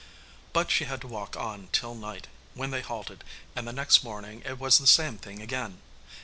But 0.51 0.71
she 0.71 0.85
had 0.85 0.99
to 1.01 1.07
walk 1.07 1.37
on 1.37 1.67
till 1.71 1.93
night, 1.93 2.25
when 2.55 2.71
they 2.71 2.81
halted, 2.81 3.23
and 3.55 3.67
the 3.67 3.71
next 3.71 4.03
morning 4.03 4.41
it 4.43 4.57
was 4.57 4.79
the 4.79 4.87
same 4.87 5.19
thing 5.19 5.43
again. 5.43 5.79